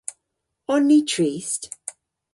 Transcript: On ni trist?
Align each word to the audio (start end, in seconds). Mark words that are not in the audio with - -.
On 0.75 0.81
ni 0.87 0.97
trist? 1.11 1.61